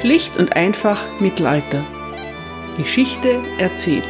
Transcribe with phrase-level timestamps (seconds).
[0.00, 1.86] Schlicht und einfach Mittelalter.
[2.76, 4.04] Geschichte erzählt.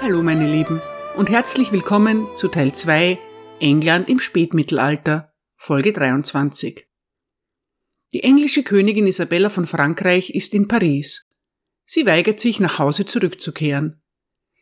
[0.00, 0.80] Hallo meine Lieben
[1.16, 3.18] und herzlich willkommen zu Teil 2
[3.60, 6.88] England im Spätmittelalter, Folge 23.
[8.12, 11.26] Die englische Königin Isabella von Frankreich ist in Paris.
[11.84, 14.02] Sie weigert sich, nach Hause zurückzukehren.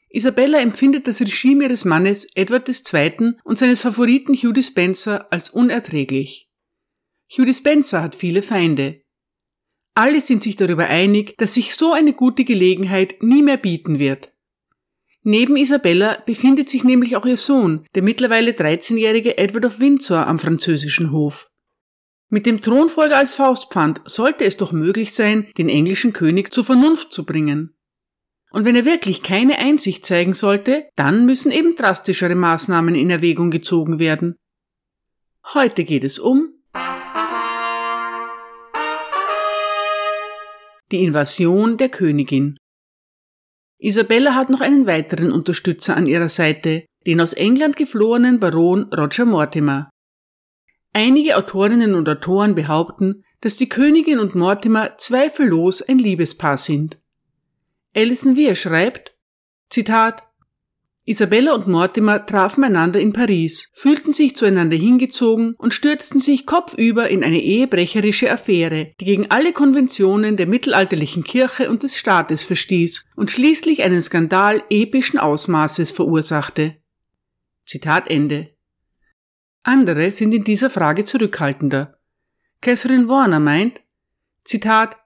[0.09, 3.35] Isabella empfindet das Regime ihres Mannes Edward II.
[3.45, 6.50] und seines Favoriten Hugh Dispenser als unerträglich.
[7.33, 9.03] Hugh Dispenser hat viele Feinde.
[9.95, 14.33] Alle sind sich darüber einig, dass sich so eine gute Gelegenheit nie mehr bieten wird.
[15.23, 20.39] Neben Isabella befindet sich nämlich auch ihr Sohn, der mittlerweile 13-jährige Edward of Windsor am
[20.39, 21.51] französischen Hof.
[22.31, 27.13] Mit dem Thronfolger als Faustpfand sollte es doch möglich sein, den englischen König zur Vernunft
[27.13, 27.77] zu bringen.
[28.51, 33.51] Und wenn er wirklich keine Einsicht zeigen sollte, dann müssen eben drastischere Maßnahmen in Erwägung
[33.51, 34.37] gezogen werden.
[35.55, 36.55] Heute geht es um
[40.91, 42.57] die Invasion der Königin.
[43.79, 49.25] Isabella hat noch einen weiteren Unterstützer an ihrer Seite, den aus England geflohenen Baron Roger
[49.25, 49.91] Mortimer.
[50.93, 56.99] Einige Autorinnen und Autoren behaupten, dass die Königin und Mortimer zweifellos ein Liebespaar sind.
[57.97, 59.17] Alison Weir schreibt,
[59.71, 60.25] Zitat,
[61.07, 67.09] Isabella und Mortimer trafen einander in Paris, fühlten sich zueinander hingezogen und stürzten sich kopfüber
[67.09, 73.05] in eine ehebrecherische Affäre, die gegen alle Konventionen der mittelalterlichen Kirche und des Staates verstieß
[73.17, 76.77] und schließlich einen Skandal epischen Ausmaßes verursachte.
[77.65, 78.55] Zitat Ende.
[79.63, 81.99] Andere sind in dieser Frage zurückhaltender.
[82.61, 83.81] Catherine Warner meint,
[84.45, 84.99] Zitat,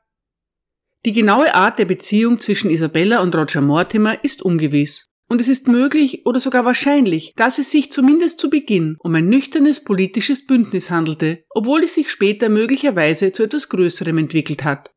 [1.04, 5.13] die genaue Art der Beziehung zwischen Isabella und Roger Mortimer ist ungewiss.
[5.34, 9.28] Und es ist möglich oder sogar wahrscheinlich, dass es sich zumindest zu Beginn um ein
[9.28, 14.92] nüchternes politisches Bündnis handelte, obwohl es sich später möglicherweise zu etwas Größerem entwickelt hat.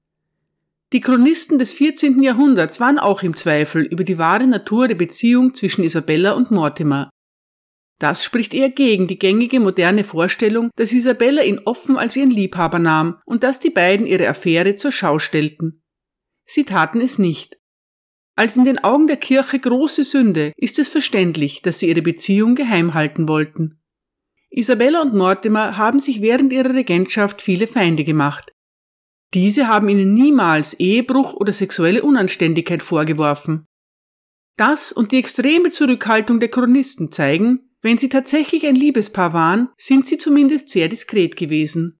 [0.93, 2.21] Die Chronisten des 14.
[2.21, 7.09] Jahrhunderts waren auch im Zweifel über die wahre Natur der Beziehung zwischen Isabella und Mortimer.
[7.97, 12.77] Das spricht eher gegen die gängige moderne Vorstellung, dass Isabella ihn offen als ihren Liebhaber
[12.77, 15.81] nahm und dass die beiden ihre Affäre zur Schau stellten.
[16.45, 17.56] Sie taten es nicht.
[18.37, 22.53] Als in den Augen der Kirche große Sünde ist es verständlich, dass sie ihre Beziehung
[22.53, 23.81] geheim halten wollten.
[24.51, 28.53] Isabella und Mortimer haben sich während ihrer Regentschaft viele Feinde gemacht.
[29.33, 33.65] Diese haben ihnen niemals Ehebruch oder sexuelle Unanständigkeit vorgeworfen.
[34.55, 40.05] Das und die extreme Zurückhaltung der Chronisten zeigen, wenn sie tatsächlich ein Liebespaar waren, sind
[40.05, 41.96] sie zumindest sehr diskret gewesen.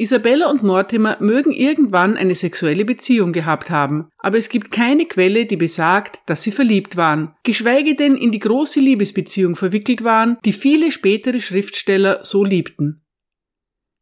[0.00, 5.44] Isabella und Mortimer mögen irgendwann eine sexuelle Beziehung gehabt haben, aber es gibt keine Quelle,
[5.44, 10.54] die besagt, dass sie verliebt waren, geschweige denn in die große Liebesbeziehung verwickelt waren, die
[10.54, 13.04] viele spätere Schriftsteller so liebten.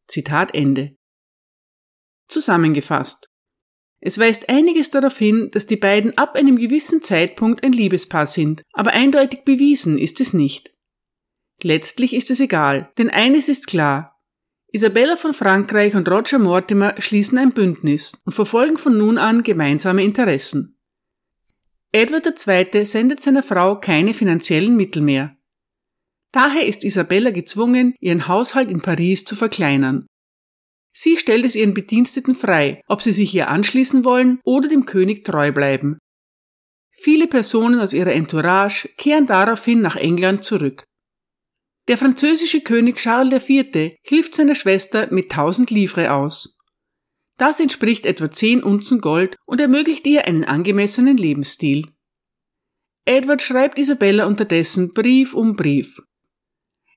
[0.07, 0.95] Zitat Ende.
[2.29, 3.27] Zusammengefasst.
[4.01, 8.63] Es weist einiges darauf hin, dass die beiden ab einem gewissen Zeitpunkt ein Liebespaar sind,
[8.73, 10.73] aber eindeutig bewiesen ist es nicht.
[11.61, 14.15] Letztlich ist es egal, denn eines ist klar,
[14.71, 20.05] Isabella von Frankreich und Roger Mortimer schließen ein Bündnis und verfolgen von nun an gemeinsame
[20.05, 20.79] Interessen.
[21.91, 22.85] Edward II.
[22.85, 25.39] sendet seiner Frau keine finanziellen Mittel mehr.
[26.33, 30.07] Daher ist Isabella gezwungen, ihren Haushalt in Paris zu verkleinern.
[30.93, 35.25] Sie stellt es ihren Bediensteten frei, ob sie sich ihr anschließen wollen oder dem König
[35.25, 35.99] treu bleiben.
[36.91, 40.85] Viele Personen aus ihrer Entourage kehren daraufhin nach England zurück.
[41.89, 43.97] Der französische König Charles IV.
[44.03, 46.59] hilft seiner Schwester mit 1000 Livres aus.
[47.39, 51.87] Das entspricht etwa 10 Unzen Gold und ermöglicht ihr einen angemessenen Lebensstil.
[53.07, 56.03] Edward schreibt Isabella unterdessen Brief um Brief.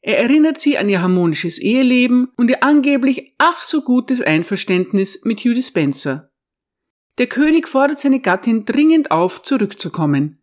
[0.01, 5.41] Er erinnert sie an ihr harmonisches Eheleben und ihr angeblich ach so gutes Einverständnis mit
[5.41, 6.31] Judy Spencer.
[7.17, 10.41] Der König fordert seine Gattin dringend auf, zurückzukommen.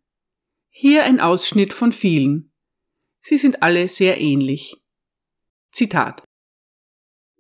[0.71, 2.48] Hier ein Ausschnitt von vielen.
[3.21, 4.77] Sie sind alle sehr ähnlich.
[5.71, 6.23] Zitat.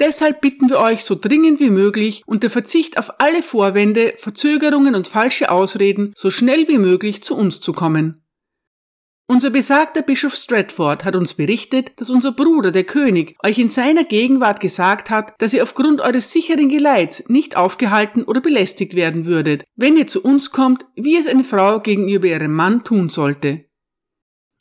[0.01, 5.09] Deshalb bitten wir euch so dringend wie möglich unter Verzicht auf alle Vorwände, Verzögerungen und
[5.09, 8.23] falsche Ausreden so schnell wie möglich zu uns zu kommen.
[9.31, 14.05] Unser besagter Bischof Stratford hat uns berichtet, dass unser Bruder, der König, euch in seiner
[14.05, 19.65] Gegenwart gesagt hat, dass ihr aufgrund eures sicheren Geleits nicht aufgehalten oder belästigt werden würdet,
[19.77, 23.68] wenn ihr zu uns kommt, wie es eine Frau gegenüber ihrem Mann tun sollte.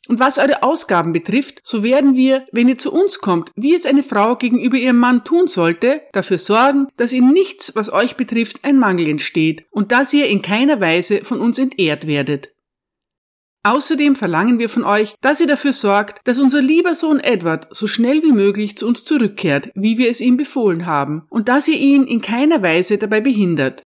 [0.08, 3.84] Und was eure Ausgaben betrifft, so werden wir, wenn ihr zu uns kommt, wie es
[3.84, 8.64] eine Frau gegenüber ihrem Mann tun sollte, dafür sorgen, dass in nichts, was euch betrifft,
[8.64, 12.50] ein Mangel entsteht und dass ihr in keiner Weise von uns entehrt werdet.
[13.64, 17.86] Außerdem verlangen wir von euch, dass ihr dafür sorgt, dass unser lieber Sohn Edward so
[17.86, 21.76] schnell wie möglich zu uns zurückkehrt, wie wir es ihm befohlen haben, und dass ihr
[21.76, 23.82] ihn in keiner Weise dabei behindert.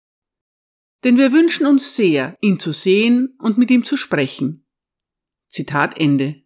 [1.03, 4.60] Denn wir wünschen uns sehr, ihn zu sehen und mit ihm zu sprechen.
[5.51, 6.43] Zitat Ende.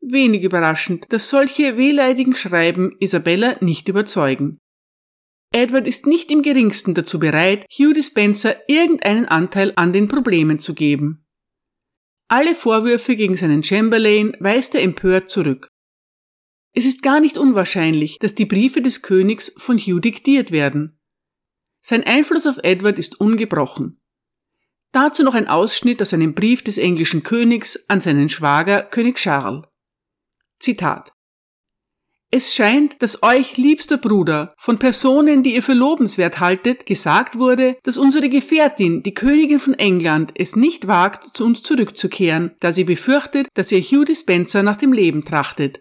[0.00, 4.58] Wenig überraschend, dass solche wehleidigen Schreiben Isabella nicht überzeugen.
[5.52, 10.74] Edward ist nicht im geringsten dazu bereit, Hugh Dispenser irgendeinen Anteil an den Problemen zu
[10.74, 11.26] geben.
[12.28, 15.68] Alle Vorwürfe gegen seinen Chamberlain weist er empört zurück.
[16.74, 20.98] Es ist gar nicht unwahrscheinlich, dass die Briefe des Königs von Hugh diktiert werden.
[21.82, 24.00] Sein Einfluss auf Edward ist ungebrochen.
[24.94, 29.64] Dazu noch ein Ausschnitt aus einem Brief des englischen Königs an seinen Schwager König Charles.
[30.60, 31.14] Zitat
[32.36, 37.76] es scheint, dass euch, liebster Bruder, von Personen, die ihr für lobenswert haltet, gesagt wurde,
[37.84, 42.82] dass unsere Gefährtin, die Königin von England, es nicht wagt, zu uns zurückzukehren, da sie
[42.82, 45.80] befürchtet, dass ihr Hugh Dispenser nach dem Leben trachtet.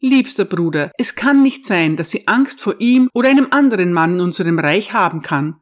[0.00, 4.14] Liebster Bruder, es kann nicht sein, dass sie Angst vor ihm oder einem anderen Mann
[4.14, 5.61] in unserem Reich haben kann.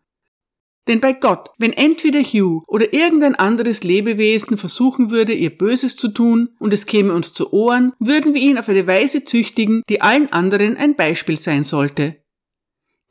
[0.89, 6.09] Denn bei Gott, wenn entweder Hugh oder irgendein anderes Lebewesen versuchen würde, ihr Böses zu
[6.09, 10.01] tun und es käme uns zu Ohren, würden wir ihn auf eine Weise züchtigen, die
[10.01, 12.17] allen anderen ein Beispiel sein sollte.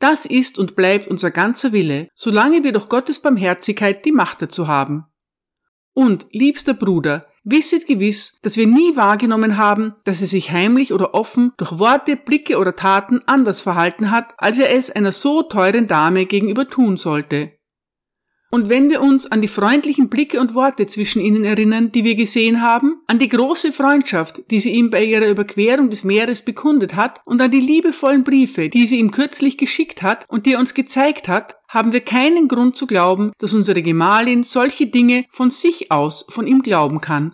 [0.00, 4.66] Das ist und bleibt unser ganzer Wille, solange wir durch Gottes Barmherzigkeit die Macht dazu
[4.66, 5.04] haben.
[5.92, 11.14] Und, liebster Bruder, wisset gewiss, dass wir nie wahrgenommen haben, dass er sich heimlich oder
[11.14, 15.86] offen durch Worte, Blicke oder Taten anders verhalten hat, als er es einer so teuren
[15.86, 17.59] Dame gegenüber tun sollte.
[18.52, 22.16] Und wenn wir uns an die freundlichen Blicke und Worte zwischen ihnen erinnern, die wir
[22.16, 26.96] gesehen haben, an die große Freundschaft, die sie ihm bei ihrer Überquerung des Meeres bekundet
[26.96, 30.58] hat, und an die liebevollen Briefe, die sie ihm kürzlich geschickt hat und die er
[30.58, 35.50] uns gezeigt hat, haben wir keinen Grund zu glauben, dass unsere Gemahlin solche Dinge von
[35.50, 37.32] sich aus von ihm glauben kann.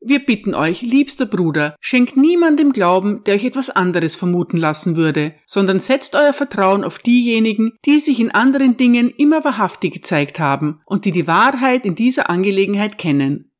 [0.00, 5.34] Wir bitten euch, liebster Bruder, schenkt niemandem Glauben, der euch etwas anderes vermuten lassen würde,
[5.44, 10.80] sondern setzt euer Vertrauen auf diejenigen, die sich in anderen Dingen immer wahrhaftig gezeigt haben
[10.86, 13.50] und die die Wahrheit in dieser Angelegenheit kennen.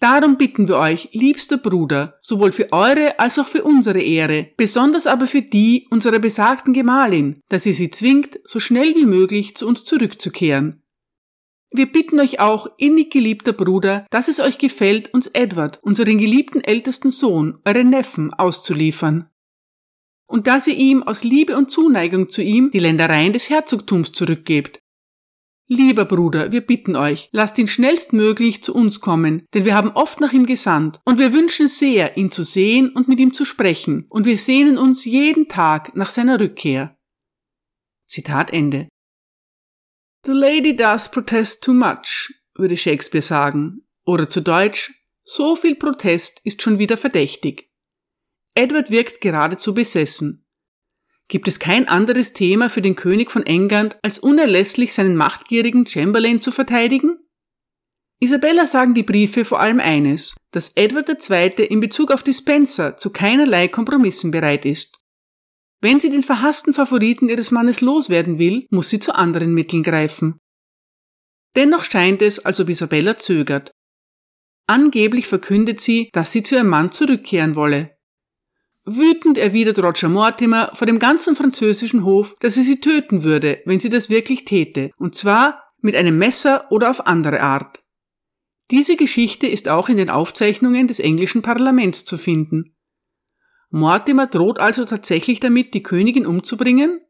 [0.00, 5.06] Darum bitten wir euch, liebster Bruder, sowohl für eure als auch für unsere Ehre, besonders
[5.06, 9.66] aber für die unserer besagten Gemahlin, dass ihr sie zwingt, so schnell wie möglich zu
[9.66, 10.83] uns zurückzukehren
[11.76, 16.62] wir bitten euch auch, innig geliebter Bruder, dass es euch gefällt, uns Edward, unseren geliebten
[16.62, 19.28] ältesten Sohn, euren Neffen, auszuliefern.
[20.26, 24.78] Und dass ihr ihm aus Liebe und Zuneigung zu ihm die Ländereien des Herzogtums zurückgebt.
[25.66, 30.20] Lieber Bruder, wir bitten euch, lasst ihn schnellstmöglich zu uns kommen, denn wir haben oft
[30.20, 34.06] nach ihm gesandt, und wir wünschen sehr, ihn zu sehen und mit ihm zu sprechen,
[34.10, 36.96] und wir sehnen uns jeden Tag nach seiner Rückkehr.
[38.06, 38.88] Zitat Ende.
[40.26, 43.82] The lady does protest too much, würde Shakespeare sagen.
[44.06, 44.90] Oder zu Deutsch,
[45.22, 47.70] so viel Protest ist schon wieder verdächtig.
[48.54, 50.46] Edward wirkt geradezu besessen.
[51.28, 56.40] Gibt es kein anderes Thema für den König von England, als unerlässlich seinen machtgierigen Chamberlain
[56.40, 57.18] zu verteidigen?
[58.18, 61.66] Isabella sagen die Briefe vor allem eines, dass Edward II.
[61.66, 65.03] in Bezug auf Dispenser zu keinerlei Kompromissen bereit ist.
[65.84, 70.38] Wenn sie den verhassten Favoriten ihres Mannes loswerden will, muss sie zu anderen Mitteln greifen.
[71.56, 73.70] Dennoch scheint es, als ob Isabella zögert.
[74.66, 77.98] Angeblich verkündet sie, dass sie zu ihrem Mann zurückkehren wolle.
[78.86, 83.78] Wütend erwidert Roger Mortimer vor dem ganzen französischen Hof, dass er sie töten würde, wenn
[83.78, 87.82] sie das wirklich täte, und zwar mit einem Messer oder auf andere Art.
[88.70, 92.73] Diese Geschichte ist auch in den Aufzeichnungen des englischen Parlaments zu finden.
[93.74, 97.00] Mortimer droht also tatsächlich damit, die Königin umzubringen?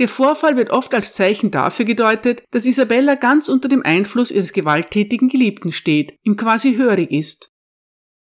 [0.00, 4.52] Der Vorfall wird oft als Zeichen dafür gedeutet, dass Isabella ganz unter dem Einfluss ihres
[4.52, 7.52] gewalttätigen Geliebten steht, ihm quasi hörig ist.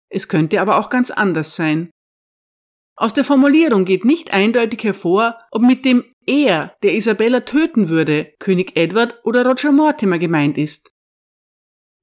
[0.08, 1.90] Es könnte aber auch ganz anders sein.
[2.96, 8.32] Aus der Formulierung geht nicht eindeutig hervor, ob mit dem er, der Isabella töten würde,
[8.38, 10.93] König Edward oder Roger Mortimer gemeint ist.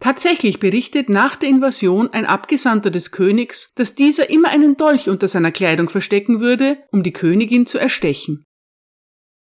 [0.01, 5.27] Tatsächlich berichtet nach der Invasion ein Abgesandter des Königs, dass dieser immer einen Dolch unter
[5.27, 8.43] seiner Kleidung verstecken würde, um die Königin zu erstechen.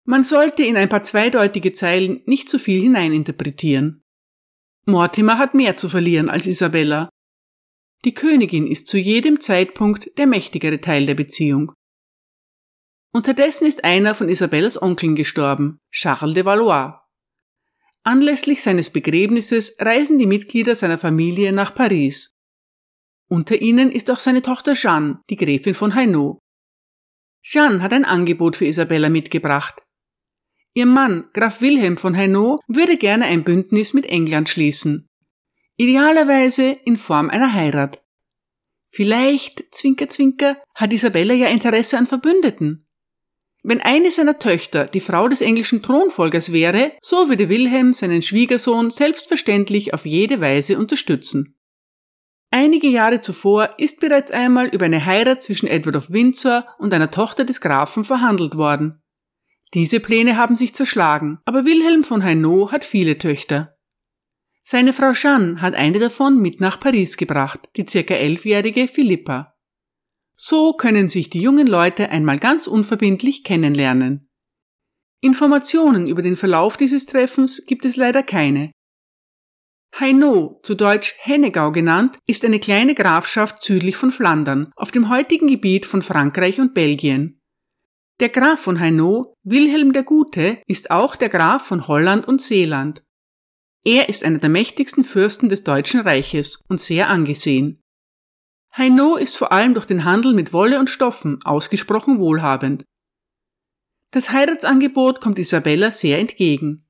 [0.04, 4.02] Man sollte in ein paar zweideutige Zeilen nicht zu viel hineininterpretieren.
[4.84, 7.08] Mortimer hat mehr zu verlieren als Isabella.
[8.04, 11.72] Die Königin ist zu jedem Zeitpunkt der mächtigere Teil der Beziehung.
[13.12, 16.94] Unterdessen ist einer von Isabellas Onkeln gestorben, Charles de Valois.
[18.08, 22.30] Anlässlich seines Begräbnisses reisen die Mitglieder seiner Familie nach Paris.
[23.28, 26.38] Unter ihnen ist auch seine Tochter Jeanne, die Gräfin von Hainaut.
[27.42, 29.82] Jeanne hat ein Angebot für Isabella mitgebracht.
[30.72, 35.06] Ihr Mann, Graf Wilhelm von Hainaut, würde gerne ein Bündnis mit England schließen.
[35.76, 38.02] idealerweise in Form einer Heirat.
[38.88, 42.87] Vielleicht, Zwinker, Zwinker, hat Isabella ja Interesse an Verbündeten.
[43.68, 48.90] Wenn eine seiner Töchter die Frau des englischen Thronfolgers wäre, so würde Wilhelm seinen Schwiegersohn
[48.90, 51.54] selbstverständlich auf jede Weise unterstützen.
[52.50, 57.10] Einige Jahre zuvor ist bereits einmal über eine Heirat zwischen Edward of Windsor und einer
[57.10, 59.02] Tochter des Grafen verhandelt worden.
[59.74, 63.76] Diese Pläne haben sich zerschlagen, aber Wilhelm von Hainaut hat viele Töchter.
[64.62, 69.57] Seine Frau Jeanne hat eine davon mit nach Paris gebracht, die circa elfjährige Philippa.
[70.40, 74.30] So können sich die jungen Leute einmal ganz unverbindlich kennenlernen.
[75.20, 78.70] Informationen über den Verlauf dieses Treffens gibt es leider keine.
[79.98, 85.48] Hainaut, zu Deutsch Hennegau genannt, ist eine kleine Grafschaft südlich von Flandern, auf dem heutigen
[85.48, 87.40] Gebiet von Frankreich und Belgien.
[88.20, 93.02] Der Graf von Hainaut, Wilhelm der Gute, ist auch der Graf von Holland und Seeland.
[93.84, 97.82] Er ist einer der mächtigsten Fürsten des Deutschen Reiches und sehr angesehen.
[98.78, 102.84] Hainaut ist vor allem durch den Handel mit Wolle und Stoffen ausgesprochen wohlhabend.
[104.12, 106.88] Das Heiratsangebot kommt Isabella sehr entgegen.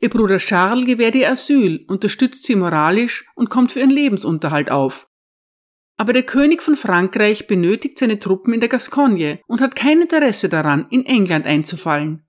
[0.00, 5.08] Ihr Bruder Charles gewährt ihr Asyl, unterstützt sie moralisch und kommt für ihren Lebensunterhalt auf.
[5.96, 10.48] Aber der König von Frankreich benötigt seine Truppen in der Gascogne und hat kein Interesse
[10.48, 12.28] daran, in England einzufallen.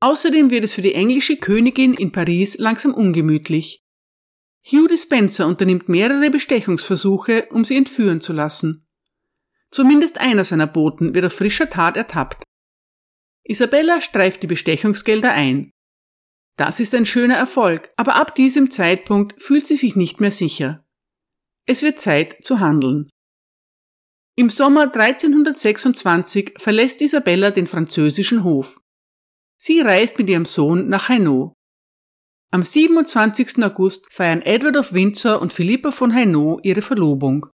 [0.00, 3.87] Außerdem wird es für die englische Königin in Paris langsam ungemütlich.
[4.70, 8.86] Hugh Dispenser unternimmt mehrere Bestechungsversuche, um sie entführen zu lassen.
[9.70, 12.42] Zumindest einer seiner Boten wird auf frischer Tat ertappt.
[13.44, 15.70] Isabella streift die Bestechungsgelder ein.
[16.56, 20.84] Das ist ein schöner Erfolg, aber ab diesem Zeitpunkt fühlt sie sich nicht mehr sicher.
[21.66, 23.08] Es wird Zeit zu handeln.
[24.36, 28.80] Im Sommer 1326 verlässt Isabella den französischen Hof.
[29.56, 31.54] Sie reist mit ihrem Sohn nach Hainaut.
[32.50, 33.62] Am 27.
[33.62, 37.44] August feiern Edward of Windsor und Philippa von Hainaut ihre Verlobung.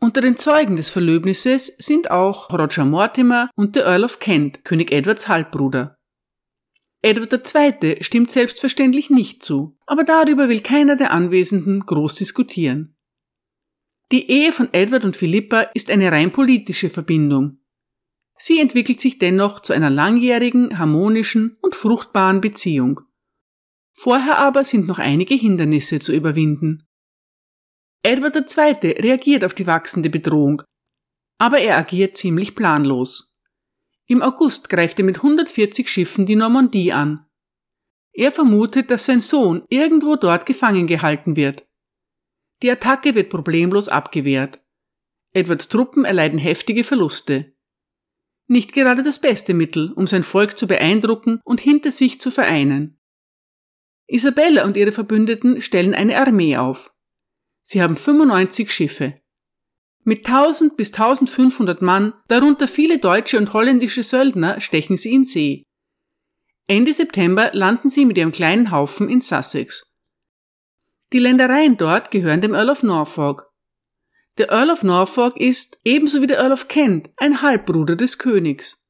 [0.00, 4.90] Unter den Zeugen des Verlöbnisses sind auch Roger Mortimer und der Earl of Kent, König
[4.90, 5.96] Edwards Halbbruder.
[7.00, 8.02] Edward II.
[8.02, 12.96] stimmt selbstverständlich nicht zu, aber darüber will keiner der Anwesenden groß diskutieren.
[14.10, 17.60] Die Ehe von Edward und Philippa ist eine rein politische Verbindung.
[18.36, 23.02] Sie entwickelt sich dennoch zu einer langjährigen, harmonischen und fruchtbaren Beziehung.
[24.00, 26.86] Vorher aber sind noch einige Hindernisse zu überwinden.
[28.04, 28.92] Edward II.
[28.92, 30.62] reagiert auf die wachsende Bedrohung,
[31.38, 33.40] aber er agiert ziemlich planlos.
[34.06, 37.26] Im August greift er mit 140 Schiffen die Normandie an.
[38.12, 41.66] Er vermutet, dass sein Sohn irgendwo dort gefangen gehalten wird.
[42.62, 44.60] Die Attacke wird problemlos abgewehrt.
[45.32, 47.52] Edwards Truppen erleiden heftige Verluste.
[48.46, 52.97] Nicht gerade das beste Mittel, um sein Volk zu beeindrucken und hinter sich zu vereinen.
[54.08, 56.90] Isabella und ihre Verbündeten stellen eine Armee auf.
[57.62, 59.14] Sie haben 95 Schiffe.
[60.02, 65.64] Mit 1000 bis 1500 Mann, darunter viele deutsche und holländische Söldner, stechen sie in See.
[66.66, 69.98] Ende September landen sie mit ihrem kleinen Haufen in Sussex.
[71.12, 73.50] Die Ländereien dort gehören dem Earl of Norfolk.
[74.38, 78.88] Der Earl of Norfolk ist, ebenso wie der Earl of Kent, ein Halbbruder des Königs.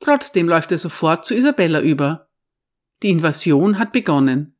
[0.00, 2.29] Trotzdem läuft er sofort zu Isabella über.
[3.02, 4.56] Die Invasion hat begonnen.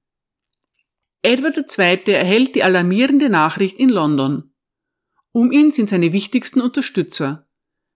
[1.22, 2.12] Edward II.
[2.12, 4.54] erhält die alarmierende Nachricht in London.
[5.32, 7.46] Um ihn sind seine wichtigsten Unterstützer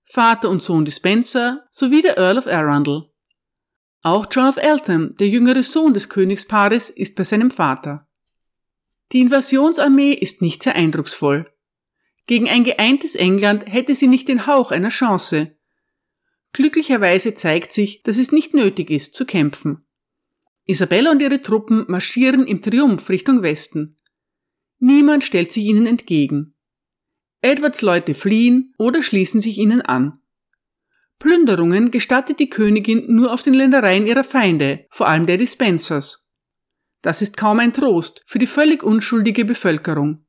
[0.04, 3.10] Vater und Sohn Dispenser sowie der Earl of Arundel.
[4.02, 8.06] Auch John of Eltham, der jüngere Sohn des Königspaares, ist bei seinem Vater.
[9.12, 11.46] Die Invasionsarmee ist nicht sehr eindrucksvoll.
[12.26, 15.56] Gegen ein geeintes England hätte sie nicht den Hauch einer Chance.
[16.52, 19.83] Glücklicherweise zeigt sich, dass es nicht nötig ist zu kämpfen.
[20.66, 23.96] Isabella und ihre Truppen marschieren im Triumph Richtung Westen.
[24.78, 26.54] Niemand stellt sich ihnen entgegen.
[27.42, 30.18] Edwards Leute fliehen oder schließen sich ihnen an.
[31.18, 36.32] Plünderungen gestattet die Königin nur auf den Ländereien ihrer Feinde, vor allem der Dispensers.
[37.02, 40.26] Das ist kaum ein Trost für die völlig unschuldige Bevölkerung.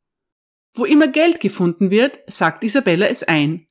[0.74, 3.66] Wo immer Geld gefunden wird, sagt Isabella es ein.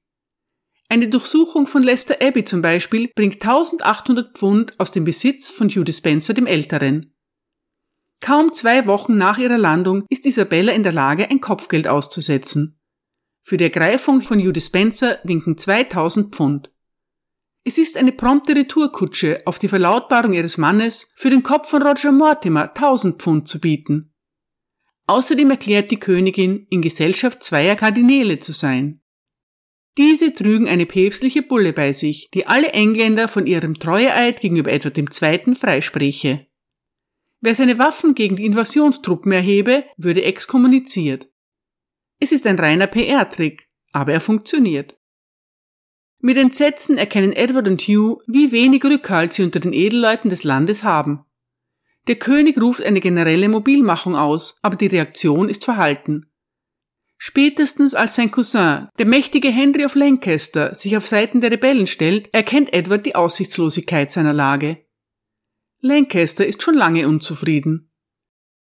[0.95, 5.83] Eine Durchsuchung von Lester Abbey zum Beispiel bringt 1800 Pfund aus dem Besitz von Hugh
[5.83, 7.17] Dispenser dem Älteren.
[8.21, 12.79] Kaum zwei Wochen nach ihrer Landung ist Isabella in der Lage, ein Kopfgeld auszusetzen.
[13.43, 16.71] Für die Ergreifung von Hugh Dispenser winken 2000 Pfund.
[17.65, 22.13] Es ist eine prompte Retourkutsche auf die Verlautbarung ihres Mannes, für den Kopf von Roger
[22.13, 24.15] Mortimer 1000 Pfund zu bieten.
[25.09, 29.01] Außerdem erklärt die Königin, in Gesellschaft zweier Kardinäle zu sein.
[29.97, 34.99] Diese trügen eine päpstliche Bulle bei sich, die alle Engländer von ihrem Treueeid gegenüber Edward
[34.99, 35.55] II.
[35.55, 36.47] freispreche.
[37.41, 41.29] Wer seine Waffen gegen die Invasionstruppen erhebe, würde exkommuniziert.
[42.19, 44.99] Es ist ein reiner PR-Trick, aber er funktioniert.
[46.21, 50.83] Mit Entsetzen erkennen Edward und Hugh, wie wenig Rückhalt sie unter den Edelleuten des Landes
[50.83, 51.27] haben.
[52.07, 56.31] Der König ruft eine generelle Mobilmachung aus, aber die Reaktion ist verhalten.
[57.17, 62.33] Spätestens als sein Cousin, der mächtige Henry of Lancaster, sich auf Seiten der Rebellen stellt,
[62.35, 64.85] erkennt Edward die Aussichtslosigkeit seiner Lage.
[65.81, 67.91] Lancaster ist schon lange unzufrieden.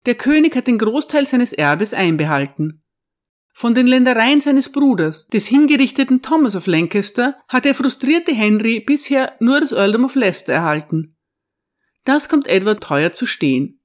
[0.06, 2.84] Der König hat den Großteil seines Erbes einbehalten.
[3.58, 9.34] Von den Ländereien seines Bruders, des hingerichteten Thomas of Lancaster, hat der frustrierte Henry bisher
[9.40, 11.18] nur das Earldom of Leicester erhalten.
[12.04, 13.82] Das kommt Edward teuer zu stehen.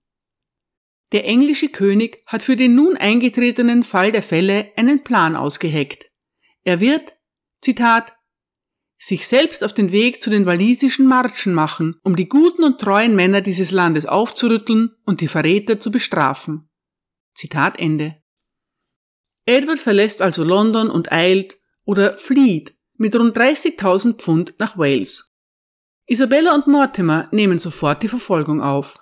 [1.12, 6.10] Der englische König hat für den nun eingetretenen Fall der Fälle einen Plan ausgeheckt.
[6.62, 7.16] Er wird,
[7.60, 8.12] Zitat,
[8.98, 13.16] sich selbst auf den Weg zu den walisischen Marschen machen, um die guten und treuen
[13.16, 16.68] Männer dieses Landes aufzurütteln und die Verräter zu bestrafen.
[17.34, 18.22] Zitat Ende.
[19.46, 25.32] Edward verlässt also London und eilt oder flieht mit rund 30.000 Pfund nach Wales.
[26.06, 28.98] Isabella und Mortimer nehmen sofort die Verfolgung auf.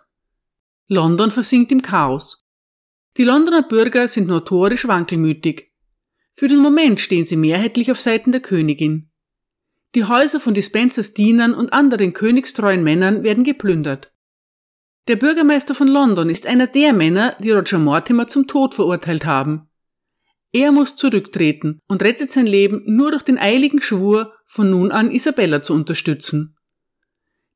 [0.90, 2.46] London versinkt im Chaos.
[3.18, 5.70] Die Londoner Bürger sind notorisch wankelmütig.
[6.34, 9.10] Für den Moment stehen sie mehrheitlich auf Seiten der Königin.
[9.94, 14.14] Die Häuser von Dispensers Dienern und anderen königstreuen Männern werden geplündert.
[15.08, 19.68] Der Bürgermeister von London ist einer der Männer, die Roger Mortimer zum Tod verurteilt haben.
[20.52, 25.10] Er muss zurücktreten und rettet sein Leben nur durch den eiligen Schwur, von nun an
[25.10, 26.56] Isabella zu unterstützen.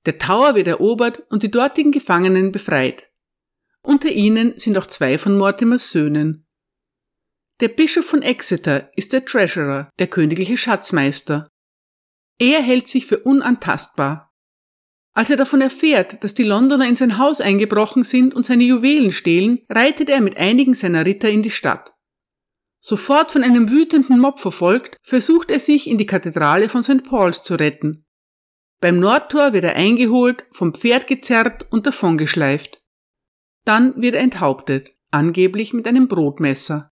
[0.05, 3.09] Der Tower wird erobert und die dortigen Gefangenen befreit.
[3.83, 6.47] Unter ihnen sind auch zwei von Mortimers Söhnen.
[7.61, 11.49] Der Bischof von Exeter ist der Treasurer, der königliche Schatzmeister.
[12.39, 14.33] Er hält sich für unantastbar.
[15.15, 19.11] Als er davon erfährt, dass die Londoner in sein Haus eingebrochen sind und seine Juwelen
[19.11, 21.93] stehlen, reitet er mit einigen seiner Ritter in die Stadt.
[22.81, 27.05] Sofort von einem wütenden Mob verfolgt, versucht er sich in die Kathedrale von St.
[27.05, 28.05] Paul's zu retten.
[28.81, 32.82] Beim Nordtor wird er eingeholt, vom Pferd gezerrt und davongeschleift.
[33.65, 36.91] Dann wird er enthauptet, angeblich mit einem Brotmesser.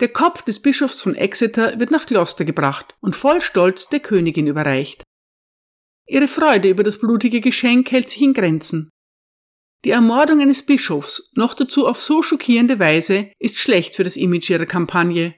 [0.00, 4.46] Der Kopf des Bischofs von Exeter wird nach Gloucester gebracht und voll Stolz der Königin
[4.46, 5.02] überreicht.
[6.06, 8.90] Ihre Freude über das blutige Geschenk hält sich in Grenzen.
[9.84, 14.50] Die Ermordung eines Bischofs, noch dazu auf so schockierende Weise, ist schlecht für das Image
[14.50, 15.36] ihrer Kampagne.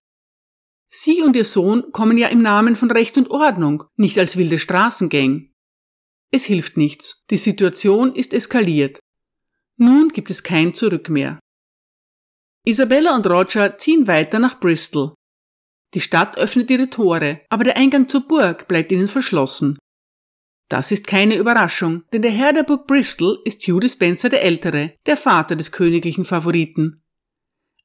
[0.88, 4.58] Sie und ihr Sohn kommen ja im Namen von Recht und Ordnung, nicht als wilde
[4.58, 5.50] Straßengang.
[6.30, 8.98] Es hilft nichts, die Situation ist eskaliert.
[9.82, 11.40] Nun gibt es kein Zurück mehr.
[12.64, 15.12] Isabella und Roger ziehen weiter nach Bristol.
[15.94, 19.76] Die Stadt öffnet ihre Tore, aber der Eingang zur Burg bleibt ihnen verschlossen.
[20.68, 24.94] Das ist keine Überraschung, denn der Herr der Burg Bristol ist Hugh Spencer der Ältere,
[25.04, 27.02] der Vater des königlichen Favoriten.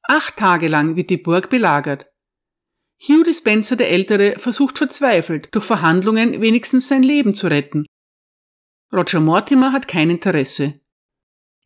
[0.04, 2.06] Acht Tage lang wird die Burg belagert.
[3.02, 7.86] Hugh Spencer der Ältere versucht verzweifelt, durch Verhandlungen wenigstens sein Leben zu retten.
[8.94, 10.80] Roger Mortimer hat kein Interesse.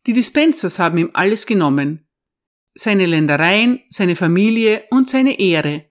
[0.05, 2.07] Die Dispensers haben ihm alles genommen.
[2.75, 5.89] Seine Ländereien, seine Familie und seine Ehre.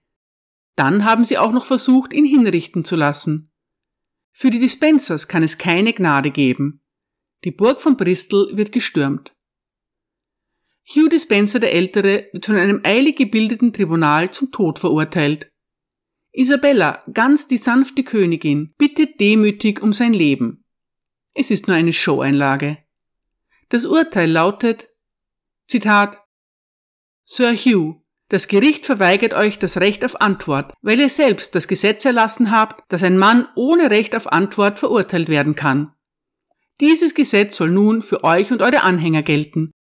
[0.75, 3.51] Dann haben sie auch noch versucht, ihn hinrichten zu lassen.
[4.31, 6.83] Für die Dispensers kann es keine Gnade geben.
[7.43, 9.35] Die Burg von Bristol wird gestürmt.
[10.85, 15.49] Hugh Dispenser der Ältere wird von einem eilig gebildeten Tribunal zum Tod verurteilt.
[16.33, 20.65] Isabella, ganz die sanfte Königin, bittet demütig um sein Leben.
[21.35, 22.79] Es ist nur eine Showeinlage.
[23.73, 24.89] Das Urteil lautet,
[25.67, 26.19] Zitat,
[27.25, 32.05] Sir Hugh, das Gericht verweigert euch das Recht auf Antwort, weil ihr selbst das Gesetz
[32.05, 35.91] erlassen habt, dass ein Mann ohne Recht auf Antwort verurteilt werden kann.
[36.81, 39.71] Dieses Gesetz soll nun für euch und eure Anhänger gelten.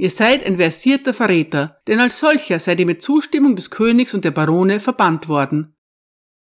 [0.00, 4.24] Ihr seid ein versierter Verräter, denn als solcher seid ihr mit Zustimmung des Königs und
[4.24, 5.71] der Barone verbannt worden.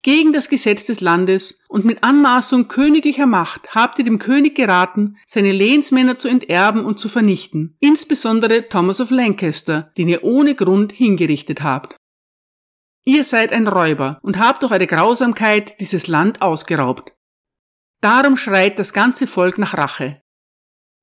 [0.03, 5.17] Gegen das Gesetz des Landes und mit Anmaßung königlicher Macht habt ihr dem König geraten,
[5.27, 10.93] seine Lehnsmänner zu enterben und zu vernichten, insbesondere Thomas of Lancaster, den ihr ohne Grund
[10.93, 11.97] hingerichtet habt.
[13.05, 17.13] Ihr seid ein Räuber und habt durch eure Grausamkeit dieses Land ausgeraubt.
[18.01, 20.21] Darum schreit das ganze Volk nach Rache.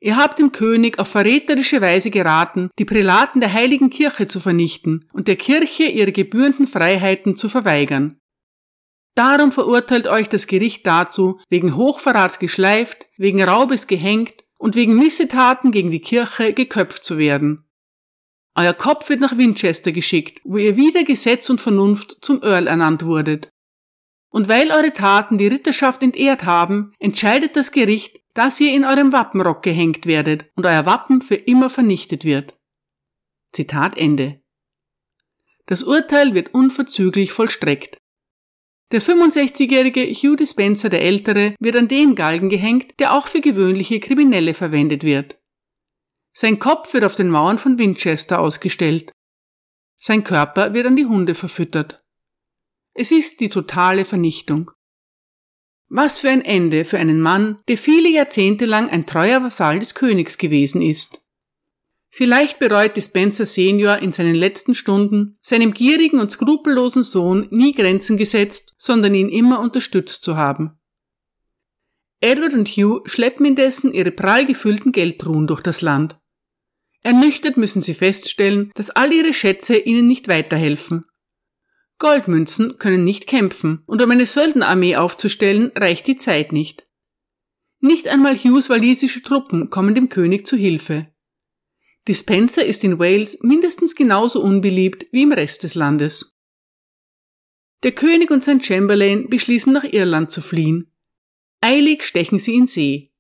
[0.02, 5.10] Ihr habt dem König auf verräterische Weise geraten, die Prälaten der heiligen Kirche zu vernichten
[5.14, 8.20] und der Kirche ihre gebührenden Freiheiten zu verweigern.
[9.16, 15.72] Darum verurteilt euch das Gericht dazu, wegen Hochverrats geschleift, wegen Raubes gehängt und wegen Missetaten
[15.72, 17.66] gegen die Kirche geköpft zu werden.
[18.56, 23.04] Euer Kopf wird nach Winchester geschickt, wo ihr wieder Gesetz und Vernunft zum Earl ernannt
[23.06, 23.50] wurdet.
[24.30, 29.12] Und weil eure Taten die Ritterschaft entehrt haben, entscheidet das Gericht, dass ihr in eurem
[29.12, 32.56] Wappenrock gehängt werdet und euer Wappen für immer vernichtet wird.
[33.52, 34.42] Zitat Ende.
[35.68, 37.98] Das Urteil wird unverzüglich vollstreckt.
[38.92, 44.00] Der 65-jährige Hugh Dispenser der Ältere wird an den Galgen gehängt, der auch für gewöhnliche
[44.00, 45.40] Kriminelle verwendet wird.
[46.36, 49.12] Sein Kopf wird auf den Mauern von Winchester ausgestellt.
[50.00, 52.04] Sein Körper wird an die Hunde verfüttert.
[52.96, 54.72] Es ist die totale Vernichtung.
[55.90, 59.96] Was für ein Ende für einen Mann, der viele Jahrzehnte lang ein treuer Vasall des
[59.96, 61.23] Königs gewesen ist.
[62.16, 68.18] Vielleicht bereut Dispenser Senior in seinen letzten Stunden, seinem gierigen und skrupellosen Sohn nie Grenzen
[68.18, 70.78] gesetzt, sondern ihn immer unterstützt zu haben.
[72.20, 76.20] Edward und Hugh schleppen indessen ihre prall gefüllten Geldtruhen durch das Land.
[77.02, 81.06] Ernüchtert müssen sie feststellen, dass all ihre Schätze ihnen nicht weiterhelfen.
[81.98, 86.86] Goldmünzen können nicht kämpfen, und um eine Söldnerarmee aufzustellen, reicht die Zeit nicht.
[87.80, 91.08] Nicht einmal Hughes walisische Truppen kommen dem König zu Hilfe.
[92.08, 96.32] Dispenser ist in Wales mindestens genauso unbeliebt wie im Rest des Landes.
[97.84, 100.92] Der König und sein Chamberlain beschließen nach Irland zu fliehen.
[101.62, 103.12] Eilig stechen sie in See.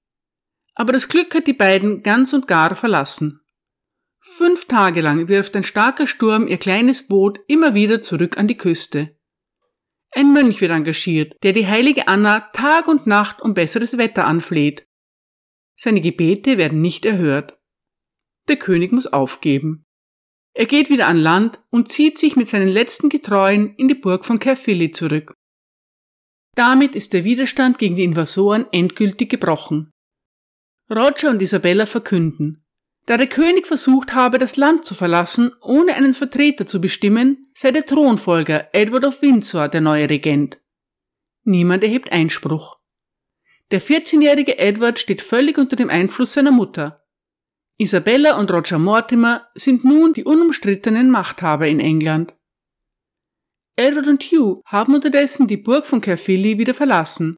[0.75, 3.41] Aber das Glück hat die beiden ganz und gar verlassen.
[4.19, 8.57] Fünf Tage lang wirft ein starker Sturm ihr kleines Boot immer wieder zurück an die
[8.57, 9.17] Küste.
[10.11, 14.87] Ein Mönch wird engagiert, der die heilige Anna Tag und Nacht um besseres Wetter anfleht.
[15.75, 17.59] Seine Gebete werden nicht erhört.
[18.47, 19.85] Der König muss aufgeben.
[20.55, 24.25] Er geht wieder an Land und zieht sich mit seinen letzten Getreuen in die Burg
[24.25, 25.33] von Caerphilly zurück.
[26.55, 29.89] Damit ist der Widerstand gegen die Invasoren endgültig gebrochen.
[30.91, 32.63] Roger und Isabella verkünden,
[33.05, 37.71] da der König versucht habe, das Land zu verlassen, ohne einen Vertreter zu bestimmen, sei
[37.71, 40.61] der Thronfolger Edward of Windsor der neue Regent.
[41.43, 42.79] Niemand erhebt Einspruch.
[43.71, 47.02] Der 14-jährige Edward steht völlig unter dem Einfluss seiner Mutter
[47.79, 52.35] Isabella und Roger Mortimer sind nun die unumstrittenen Machthaber in England.
[53.75, 57.35] Edward und Hugh haben unterdessen die Burg von Caerphilly wieder verlassen.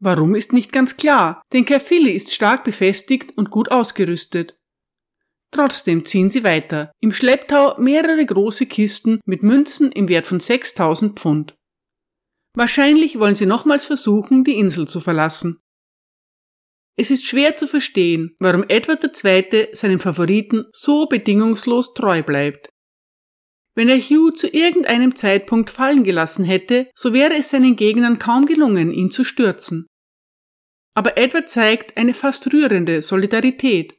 [0.00, 4.56] Warum ist nicht ganz klar, denn Caerphilly ist stark befestigt und gut ausgerüstet.
[5.52, 11.18] Trotzdem ziehen sie weiter, im Schlepptau mehrere große Kisten mit Münzen im Wert von 6000
[11.18, 11.54] Pfund.
[12.54, 15.60] Wahrscheinlich wollen sie nochmals versuchen, die Insel zu verlassen.
[16.96, 19.68] Es ist schwer zu verstehen, warum Edward II.
[19.72, 22.68] seinem Favoriten so bedingungslos treu bleibt.
[23.74, 28.44] Wenn er Hugh zu irgendeinem Zeitpunkt fallen gelassen hätte, so wäre es seinen Gegnern kaum
[28.44, 29.86] gelungen, ihn zu stürzen.
[30.94, 33.94] Aber Edward zeigt eine fast rührende Solidarität.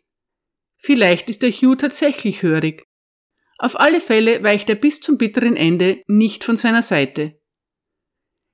[0.77, 2.83] Vielleicht ist der Hugh tatsächlich hörig.
[3.57, 7.39] Auf alle Fälle weicht er bis zum bitteren Ende nicht von seiner Seite.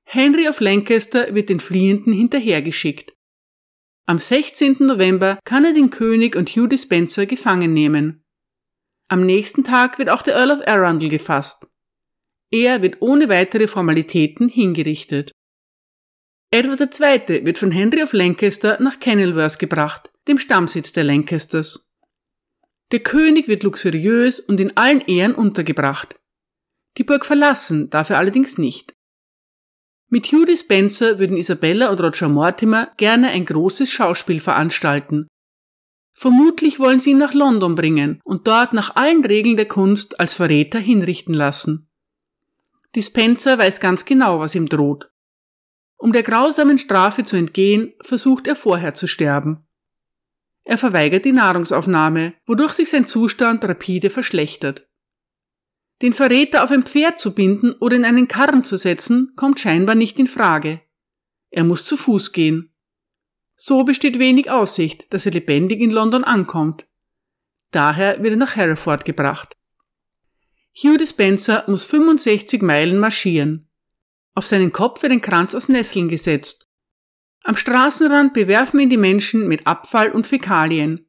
[0.04, 3.12] Henry of Lancaster wird den Fliehenden hinterhergeschickt.
[4.10, 4.78] Am 16.
[4.80, 8.24] November kann er den König und Hugh Dispenser gefangen nehmen.
[9.06, 11.68] Am nächsten Tag wird auch der Earl of Arundel gefasst.
[12.50, 15.30] Er wird ohne weitere Formalitäten hingerichtet.
[16.50, 17.46] Edward II.
[17.46, 21.94] wird von Henry of Lancaster nach Kenilworth gebracht, dem Stammsitz der Lancasters.
[22.90, 26.18] Der König wird luxuriös und in allen Ehren untergebracht.
[26.98, 28.92] Die Burg verlassen darf er allerdings nicht.
[30.12, 35.28] Mit Hugh Dispenser würden Isabella und Roger Mortimer gerne ein großes Schauspiel veranstalten.
[36.10, 40.34] Vermutlich wollen sie ihn nach London bringen und dort nach allen Regeln der Kunst als
[40.34, 41.88] Verräter hinrichten lassen.
[42.96, 45.08] Dispenser weiß ganz genau, was ihm droht.
[45.96, 49.64] Um der grausamen Strafe zu entgehen, versucht er vorher zu sterben.
[50.64, 54.89] Er verweigert die Nahrungsaufnahme, wodurch sich sein Zustand rapide verschlechtert.
[56.02, 59.94] Den Verräter auf ein Pferd zu binden oder in einen Karren zu setzen, kommt scheinbar
[59.94, 60.80] nicht in Frage.
[61.50, 62.72] Er muss zu Fuß gehen.
[63.56, 66.86] So besteht wenig Aussicht, dass er lebendig in London ankommt.
[67.70, 69.56] Daher wird er nach Hereford gebracht.
[70.74, 73.68] Hugh Dispenser muss 65 Meilen marschieren.
[74.34, 76.68] Auf seinen Kopf wird ein Kranz aus Nesseln gesetzt.
[77.42, 81.06] Am Straßenrand bewerfen ihn die Menschen mit Abfall und Fäkalien.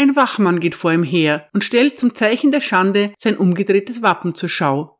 [0.00, 4.34] Ein Wachmann geht vor ihm her und stellt zum Zeichen der Schande sein umgedrehtes Wappen
[4.34, 4.98] zur Schau.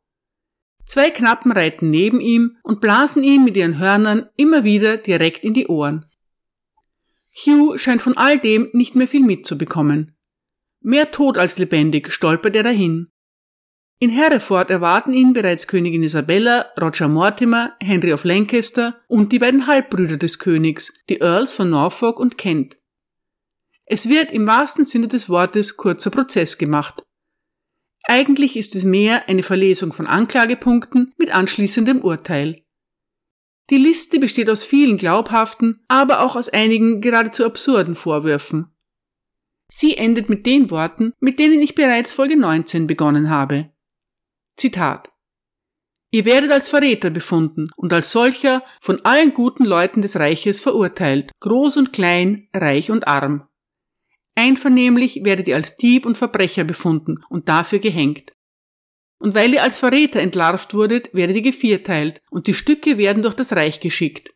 [0.85, 5.55] Zwei Knappen reiten neben ihm und blasen ihm mit ihren Hörnern immer wieder direkt in
[5.55, 6.05] die Ohren.
[7.35, 10.19] Hugh scheint von all dem nicht mehr viel mitzubekommen.
[10.83, 13.09] Mehr tot als lebendig stolpert er dahin.
[14.01, 19.67] In Hereford erwarten ihn bereits Königin Isabella, Roger Mortimer, Henry of Lancaster und die beiden
[19.67, 22.77] Halbbrüder des Königs, die Earls von Norfolk und Kent.
[23.93, 27.03] Es wird im wahrsten Sinne des Wortes kurzer Prozess gemacht.
[28.05, 32.63] Eigentlich ist es mehr eine Verlesung von Anklagepunkten mit anschließendem Urteil.
[33.69, 38.73] Die Liste besteht aus vielen glaubhaften, aber auch aus einigen geradezu absurden Vorwürfen.
[39.73, 43.73] Sie endet mit den Worten, mit denen ich bereits Folge 19 begonnen habe.
[44.57, 45.11] Zitat.
[46.13, 51.33] Ihr werdet als Verräter befunden und als solcher von allen guten Leuten des Reiches verurteilt,
[51.41, 53.50] groß und klein, reich und arm.
[54.35, 58.33] Einvernehmlich werdet ihr als Dieb und Verbrecher befunden und dafür gehängt.
[59.19, 63.35] Und weil ihr als Verräter entlarvt wurdet, werdet ihr gevierteilt und die Stücke werden durch
[63.35, 64.35] das Reich geschickt.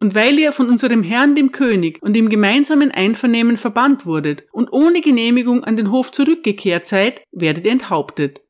[0.00, 4.72] Und weil ihr von unserem Herrn dem König und im gemeinsamen Einvernehmen verbannt wurdet und
[4.72, 8.40] ohne Genehmigung an den Hof zurückgekehrt seid, werdet ihr enthauptet.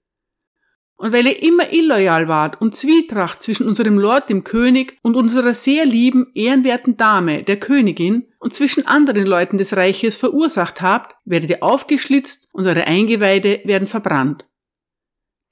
[0.98, 5.54] Und weil ihr immer illoyal wart und Zwietracht zwischen unserem Lord dem König und unserer
[5.54, 11.50] sehr lieben, ehrenwerten Dame, der Königin, und zwischen anderen Leuten des Reiches verursacht habt, werdet
[11.50, 14.48] ihr aufgeschlitzt und eure Eingeweide werden verbrannt.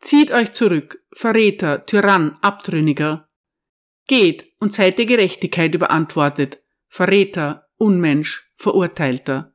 [0.00, 3.28] Zieht euch zurück, Verräter, Tyrann, Abtrünniger.
[4.08, 9.54] Geht und seid der Gerechtigkeit überantwortet, Verräter, Unmensch, Verurteilter.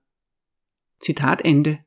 [0.99, 1.79] Zitat Ende.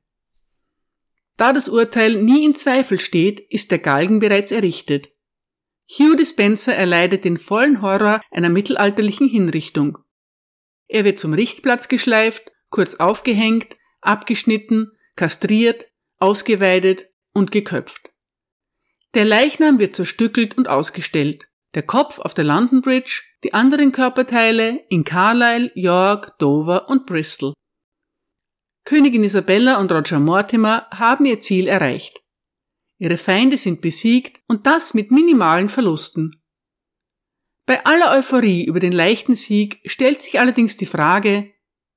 [1.36, 5.10] Da das Urteil nie in Zweifel steht, ist der Galgen bereits errichtet.
[5.90, 9.98] Hugh Dispenser erleidet den vollen Horror einer mittelalterlichen Hinrichtung.
[10.86, 15.86] Er wird zum Richtplatz geschleift, kurz aufgehängt, abgeschnitten, kastriert,
[16.18, 18.10] ausgeweidet und geköpft.
[19.14, 21.48] Der Leichnam wird zerstückelt und ausgestellt.
[21.74, 27.52] Der Kopf auf der London Bridge, die anderen Körperteile in Carlisle, York, Dover und Bristol.
[28.84, 32.22] Königin Isabella und Roger Mortimer haben ihr Ziel erreicht.
[32.98, 36.42] Ihre Feinde sind besiegt und das mit minimalen Verlusten.
[37.66, 41.50] Bei aller Euphorie über den leichten Sieg stellt sich allerdings die Frage,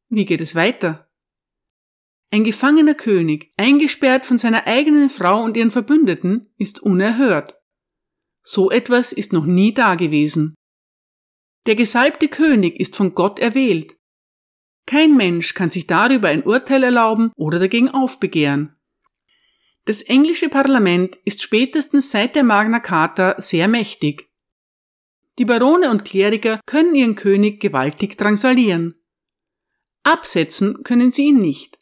[0.10, 1.12] wie geht es weiter?
[2.32, 7.62] Ein gefangener König, eingesperrt von seiner eigenen Frau und ihren Verbündeten, ist unerhört.
[8.44, 10.56] So etwas ist noch nie dagewesen.
[11.66, 13.97] Der gesalbte König ist von Gott erwählt.
[14.88, 18.74] Kein Mensch kann sich darüber ein Urteil erlauben oder dagegen aufbegehren.
[19.84, 24.30] Das englische Parlament ist spätestens seit der Magna Carta sehr mächtig.
[25.38, 28.96] Die Barone und Kleriker können ihren König gewaltig drangsalieren.
[30.04, 31.78] Absetzen können sie ihn nicht.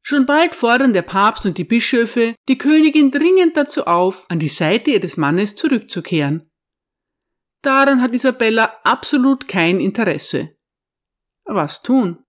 [0.00, 4.48] Schon bald fordern der Papst und die Bischöfe die Königin dringend dazu auf, an die
[4.48, 6.50] Seite ihres Mannes zurückzukehren.
[7.62, 10.56] Daran hat Isabella absolut kein Interesse
[11.54, 12.24] was tun?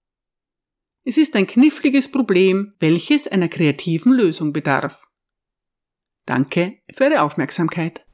[1.04, 5.08] Es ist ein kniffliges Problem, welches einer kreativen Lösung bedarf.
[6.26, 8.06] Danke für Ihre Aufmerksamkeit.